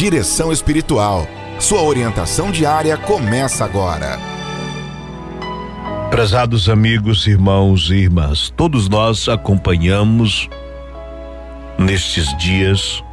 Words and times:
Direção 0.00 0.50
Espiritual. 0.50 1.28
Sua 1.58 1.82
orientação 1.82 2.50
diária 2.50 2.96
começa 2.96 3.66
agora. 3.66 4.18
Prezados 6.08 6.70
amigos, 6.70 7.26
irmãos 7.26 7.90
e 7.90 7.96
irmãs, 7.96 8.48
todos 8.56 8.88
nós 8.88 9.28
acompanhamos 9.28 10.48
nestes 11.78 12.34
dias 12.38 13.04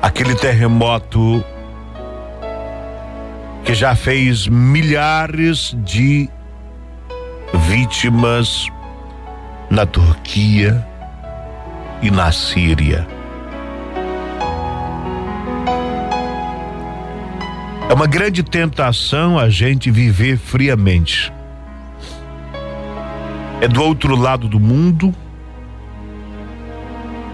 aquele 0.00 0.36
terremoto 0.36 1.44
que 3.64 3.74
já 3.74 3.96
fez 3.96 4.46
milhares 4.46 5.74
de 5.78 6.30
vítimas 7.66 8.68
na 9.68 9.84
Turquia 9.84 10.86
e 12.00 12.08
na 12.08 12.30
Síria. 12.30 13.04
É 17.88 17.92
uma 17.92 18.06
grande 18.06 18.42
tentação 18.42 19.38
a 19.38 19.50
gente 19.50 19.90
viver 19.90 20.38
friamente. 20.38 21.30
É 23.60 23.68
do 23.68 23.82
outro 23.82 24.16
lado 24.16 24.48
do 24.48 24.58
mundo 24.58 25.14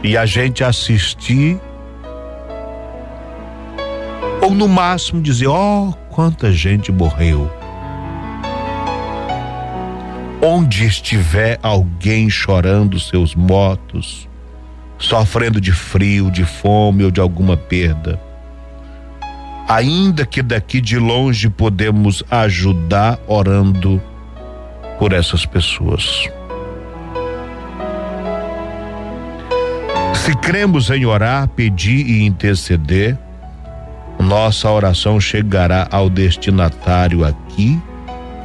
e 0.03 0.17
a 0.17 0.27
gente 0.27 0.65
assistir 0.65 1.59
ou 4.43 4.51
no 4.51 4.67
máximo 4.67 5.23
dizer: 5.23 5.47
"Ó, 5.47 5.89
oh, 5.89 5.93
quanta 6.13 6.53
gente 6.53 6.91
morreu". 6.91 7.51
Onde 10.43 10.85
estiver 10.85 11.61
alguém 11.63 12.29
chorando 12.29 12.99
seus 12.99 13.35
mortos, 13.37 14.29
sofrendo 14.99 15.61
de 15.61 15.71
frio, 15.71 16.31
de 16.31 16.45
fome 16.45 17.05
ou 17.05 17.11
de 17.11 17.21
alguma 17.21 17.57
perda, 17.57 18.19
ainda 19.71 20.27
que 20.27 20.43
daqui 20.43 20.81
de 20.81 20.99
longe 20.99 21.49
podemos 21.49 22.25
ajudar 22.29 23.21
orando 23.29 24.03
por 24.99 25.13
essas 25.13 25.47
pessoas. 25.47 26.29
Se 30.13 30.35
cremos 30.35 30.91
em 30.91 31.07
orar, 31.07 31.47
pedir 31.47 32.05
e 32.05 32.27
interceder, 32.27 33.17
nossa 34.19 34.69
oração 34.69 35.21
chegará 35.21 35.87
ao 35.89 36.11
destinatário 36.11 37.25
aqui, 37.25 37.81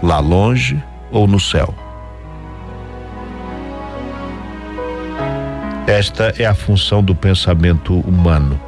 lá 0.04 0.20
longe 0.20 0.80
ou 1.12 1.26
no 1.26 1.40
céu. 1.40 1.74
Esta 5.88 6.36
é 6.38 6.46
a 6.46 6.54
função 6.54 7.04
do 7.04 7.16
pensamento 7.16 7.96
humano 8.02 8.60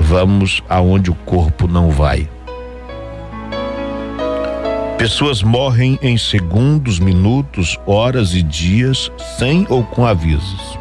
vamos 0.00 0.62
aonde 0.68 1.10
o 1.10 1.14
corpo 1.14 1.68
não 1.68 1.90
vai. 1.90 2.28
Pessoas 4.96 5.42
morrem 5.42 5.98
em 6.02 6.18
segundos, 6.18 6.98
minutos, 6.98 7.78
horas 7.86 8.34
e 8.34 8.42
dias, 8.42 9.10
sem 9.38 9.66
ou 9.68 9.84
com 9.84 10.04
avisos. 10.04 10.78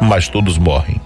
Mas 0.00 0.28
todos 0.28 0.58
morrem. 0.58 1.00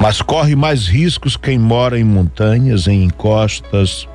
Mas 0.00 0.20
corre 0.20 0.56
mais 0.56 0.86
riscos 0.86 1.36
quem 1.36 1.58
mora 1.58 1.98
em 1.98 2.04
montanhas, 2.04 2.88
em 2.88 3.04
encostas, 3.04 4.08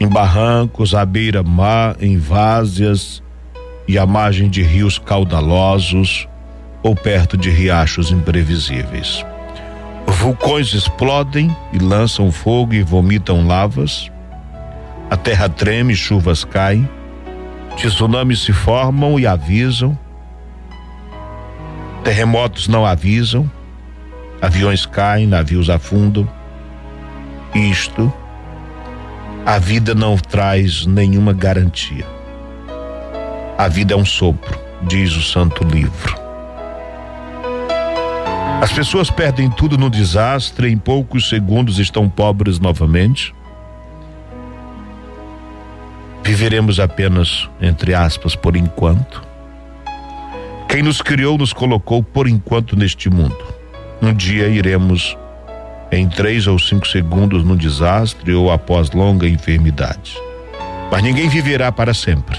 em 0.00 0.08
barrancos, 0.08 0.94
à 0.94 1.04
beira-mar, 1.04 1.96
em 2.00 2.18
várzeas 2.18 3.22
e 3.86 3.98
à 3.98 4.06
margem 4.06 4.48
de 4.48 4.62
rios 4.62 4.98
caudalosos, 4.98 6.26
ou 6.82 6.94
perto 6.94 7.36
de 7.36 7.50
riachos 7.50 8.10
imprevisíveis. 8.10 9.24
Vulcões 10.06 10.72
explodem 10.72 11.54
e 11.72 11.78
lançam 11.78 12.30
fogo 12.30 12.74
e 12.74 12.82
vomitam 12.82 13.46
lavas. 13.46 14.10
A 15.10 15.16
terra 15.16 15.48
treme, 15.48 15.94
chuvas 15.94 16.44
caem. 16.44 16.88
Tsunamis 17.76 18.40
se 18.40 18.52
formam 18.52 19.18
e 19.18 19.26
avisam. 19.26 19.98
Terremotos 22.04 22.68
não 22.68 22.84
avisam. 22.84 23.50
Aviões 24.40 24.84
caem, 24.86 25.26
navios 25.26 25.70
afundam. 25.70 26.28
Isto, 27.54 28.12
a 29.44 29.58
vida 29.58 29.94
não 29.94 30.16
traz 30.16 30.86
nenhuma 30.86 31.32
garantia. 31.32 32.06
A 33.58 33.68
vida 33.68 33.94
é 33.94 33.96
um 33.96 34.04
sopro, 34.04 34.58
diz 34.82 35.14
o 35.16 35.22
Santo 35.22 35.62
Livro. 35.64 36.21
As 38.62 38.70
pessoas 38.70 39.10
perdem 39.10 39.50
tudo 39.50 39.76
no 39.76 39.90
desastre, 39.90 40.70
em 40.70 40.78
poucos 40.78 41.28
segundos 41.28 41.80
estão 41.80 42.08
pobres 42.08 42.60
novamente. 42.60 43.34
Viveremos 46.22 46.78
apenas, 46.78 47.50
entre 47.60 47.92
aspas, 47.92 48.36
por 48.36 48.54
enquanto. 48.54 49.20
Quem 50.68 50.80
nos 50.80 51.02
criou 51.02 51.36
nos 51.36 51.52
colocou 51.52 52.04
por 52.04 52.28
enquanto 52.28 52.76
neste 52.76 53.10
mundo. 53.10 53.44
Um 54.00 54.14
dia 54.14 54.46
iremos 54.46 55.18
em 55.90 56.08
três 56.08 56.46
ou 56.46 56.56
cinco 56.56 56.86
segundos 56.86 57.42
no 57.42 57.56
desastre 57.56 58.32
ou 58.32 58.48
após 58.48 58.92
longa 58.92 59.26
enfermidade. 59.26 60.16
Mas 60.88 61.02
ninguém 61.02 61.28
viverá 61.28 61.72
para 61.72 61.92
sempre. 61.92 62.38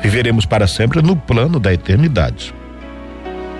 Viveremos 0.00 0.46
para 0.46 0.68
sempre 0.68 1.02
no 1.02 1.16
plano 1.16 1.58
da 1.58 1.74
eternidade. 1.74 2.54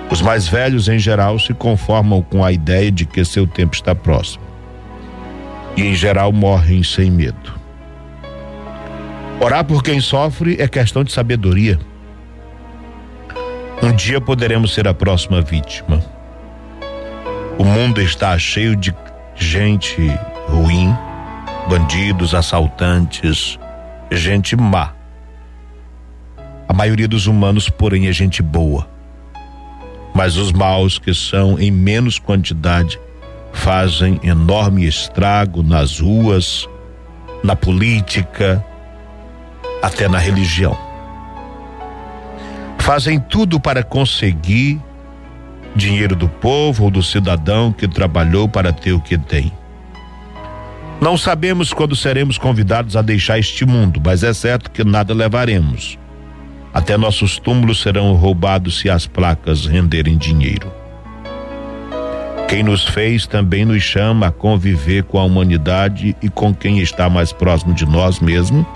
Os 0.09 0.23
mais 0.23 0.47
velhos, 0.47 0.89
em 0.89 0.99
geral, 0.99 1.39
se 1.39 1.53
conformam 1.53 2.23
com 2.23 2.45
a 2.45 2.53
ideia 2.53 2.93
de 2.93 3.05
que 3.05 3.25
seu 3.25 3.47
tempo 3.47 3.75
está 3.75 3.95
próximo. 3.95 4.45
E, 5.77 5.83
em 5.83 5.95
geral, 5.95 6.33
morrem 6.33 6.83
sem 6.83 7.11
medo. 7.11 7.55
Orar 9.41 9.65
por 9.65 9.83
quem 9.83 10.01
sofre 10.01 10.57
é 10.61 10.69
questão 10.69 11.03
de 11.03 11.13
sabedoria. 11.13 11.79
Um 13.83 13.93
dia 13.93 14.21
poderemos 14.21 14.73
ser 14.73 14.89
a 14.89 14.95
próxima 14.95 15.43
vítima. 15.43 16.03
O 17.59 17.65
mundo 17.65 18.01
está 18.01 18.39
cheio 18.39 18.77
de 18.77 18.95
gente 19.35 20.09
ruim, 20.47 20.97
bandidos, 21.69 22.35
assaltantes, 22.35 23.59
gente 24.11 24.57
má. 24.57 24.95
A 26.69 26.73
maioria 26.73 27.09
dos 27.09 27.27
humanos, 27.27 27.69
porém, 27.69 28.07
é 28.07 28.13
gente 28.13 28.43
boa 28.43 28.96
mas 30.17 30.39
os 30.39 30.51
maus 30.51 30.99
que 30.99 31.13
são 31.13 31.59
em 31.59 31.71
menos 31.71 32.19
quantidade 32.19 32.99
fazem 33.53 34.19
enorme 34.23 34.87
estrago 34.87 35.63
nas 35.63 36.01
ruas, 36.01 36.67
na 37.45 37.55
política, 37.55 38.65
até 39.83 40.09
na 40.09 40.17
religião. 40.17 40.75
Fazem 42.79 43.21
tudo 43.21 43.61
para 43.61 43.83
conseguir 43.83 44.81
dinheiro 45.75 46.17
do 46.17 46.31
povo 46.31 46.85
ou 46.85 46.91
do 46.91 47.03
cidadão 47.03 47.71
que 47.71 47.87
trabalhou 47.87 48.49
para 48.49 48.73
ter 48.73 48.95
o 48.95 49.01
que 49.01 49.19
tem. 49.19 49.53
Não 50.99 51.19
sabemos 51.19 51.75
quando 51.75 51.95
seremos 51.95 52.39
convidados 52.39 52.97
a 52.97 53.03
deixar 53.03 53.39
este 53.39 53.67
mundo, 53.67 54.01
mas 54.03 54.23
é 54.23 54.33
certo 54.33 54.71
que 54.71 54.83
nada 54.83 55.13
levaremos 55.13 55.99
até 56.77 56.95
nossos 56.95 57.39
túmulos 57.39 57.81
serão 57.81 58.13
roubados 58.13 58.81
se 58.81 58.91
as 58.91 59.07
placas 59.07 59.65
renderem 59.65 60.19
dinheiro. 60.19 60.71
Quem 62.51 62.63
nos 62.63 62.85
fez 62.85 63.27
também 63.27 63.65
nos 63.65 63.83
chama 63.83 64.27
a 64.27 64.31
conviver 64.31 65.05
com 65.05 65.19
a 65.19 65.25
humanidade 65.25 66.15
e 66.21 66.29
com 66.29 66.55
quem 66.55 66.81
está 66.81 67.09
mais 67.09 67.33
próximo 67.33 67.73
de 67.73 67.87
nós 67.87 68.21
mesmos. 68.21 68.67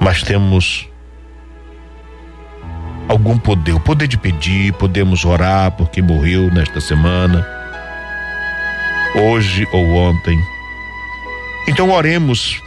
Mas 0.00 0.22
temos 0.22 0.88
algum 3.06 3.36
poder, 3.36 3.74
o 3.74 3.80
poder 3.80 4.08
de 4.08 4.16
pedir, 4.16 4.72
podemos 4.72 5.26
orar 5.26 5.70
por 5.72 5.90
quem 5.90 6.02
morreu 6.02 6.50
nesta 6.50 6.80
semana, 6.80 7.46
hoje 9.14 9.68
ou 9.70 9.84
ontem. 9.96 10.40
Então 11.68 11.90
oremos 11.90 12.63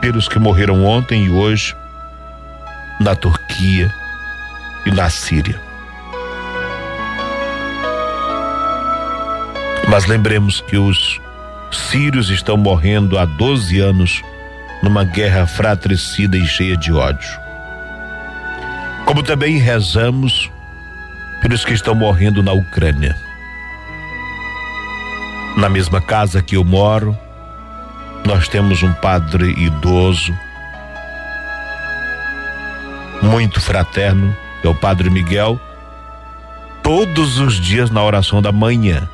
pelos 0.00 0.28
que 0.28 0.38
morreram 0.38 0.84
ontem 0.84 1.26
e 1.26 1.30
hoje 1.30 1.76
na 3.00 3.14
Turquia 3.14 3.92
e 4.86 4.90
na 4.90 5.08
Síria. 5.10 5.60
Mas 9.88 10.06
lembremos 10.06 10.60
que 10.60 10.76
os 10.76 11.20
sírios 11.72 12.30
estão 12.30 12.56
morrendo 12.56 13.18
há 13.18 13.24
12 13.24 13.80
anos 13.80 14.22
numa 14.82 15.04
guerra 15.04 15.46
fratricida 15.46 16.36
e 16.36 16.46
cheia 16.46 16.76
de 16.76 16.92
ódio. 16.92 17.40
Como 19.04 19.22
também 19.22 19.56
rezamos 19.58 20.50
pelos 21.40 21.64
que 21.64 21.72
estão 21.72 21.94
morrendo 21.94 22.42
na 22.42 22.52
Ucrânia. 22.52 23.16
Na 25.56 25.68
mesma 25.68 26.00
casa 26.00 26.42
que 26.42 26.56
eu 26.56 26.64
moro, 26.64 27.18
nós 28.24 28.48
temos 28.48 28.82
um 28.82 28.92
padre 28.92 29.50
idoso, 29.52 30.36
muito 33.22 33.60
fraterno, 33.60 34.34
é 34.62 34.68
o 34.68 34.74
padre 34.74 35.10
Miguel, 35.10 35.60
todos 36.82 37.38
os 37.38 37.54
dias 37.54 37.90
na 37.90 38.02
oração 38.02 38.40
da 38.40 38.52
manhã. 38.52 39.08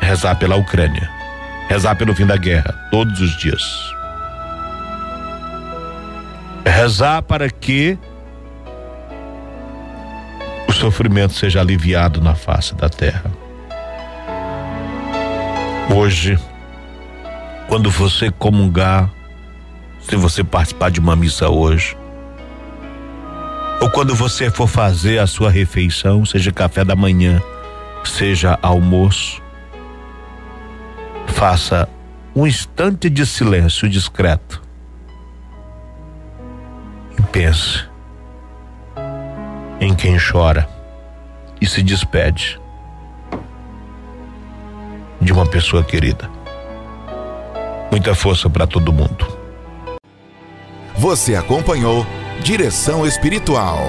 Rezar 0.00 0.36
pela 0.36 0.56
Ucrânia. 0.56 1.08
Rezar 1.68 1.94
pelo 1.96 2.14
fim 2.14 2.26
da 2.26 2.36
guerra, 2.36 2.74
todos 2.90 3.20
os 3.20 3.36
dias. 3.38 3.62
Rezar 6.64 7.22
para 7.22 7.48
que 7.48 7.96
o 10.68 10.72
sofrimento 10.72 11.34
seja 11.34 11.60
aliviado 11.60 12.20
na 12.20 12.34
face 12.34 12.74
da 12.74 12.88
terra. 12.88 13.30
Hoje, 15.94 16.38
quando 17.72 17.90
você 17.90 18.30
comungar, 18.30 19.10
se 20.02 20.14
você 20.14 20.44
participar 20.44 20.90
de 20.90 21.00
uma 21.00 21.16
missa 21.16 21.48
hoje, 21.48 21.96
ou 23.80 23.88
quando 23.88 24.14
você 24.14 24.50
for 24.50 24.68
fazer 24.68 25.18
a 25.18 25.26
sua 25.26 25.50
refeição, 25.50 26.22
seja 26.26 26.52
café 26.52 26.84
da 26.84 26.94
manhã, 26.94 27.40
seja 28.04 28.58
almoço, 28.60 29.40
faça 31.28 31.88
um 32.36 32.46
instante 32.46 33.08
de 33.08 33.24
silêncio 33.24 33.88
discreto 33.88 34.62
e 37.18 37.22
pense 37.22 37.88
em 39.80 39.94
quem 39.94 40.18
chora 40.18 40.68
e 41.58 41.64
se 41.64 41.82
despede 41.82 42.60
de 45.22 45.32
uma 45.32 45.46
pessoa 45.46 45.82
querida. 45.82 46.41
Muita 47.92 48.14
força 48.14 48.48
para 48.48 48.66
todo 48.66 48.90
mundo. 48.90 49.38
Você 50.96 51.36
acompanhou 51.36 52.06
Direção 52.42 53.06
Espiritual. 53.06 53.80